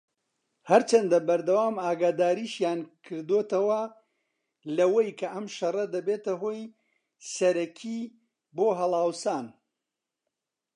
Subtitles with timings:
[0.69, 3.81] هەرچەندە بەردەوام ئاگاداریشیان کردۆتەوە
[4.77, 6.61] لەوەی ئەم شەڕە دەبێتە هۆی
[7.33, 8.03] سەرەکیی
[8.55, 9.45] بۆ هەڵاوسان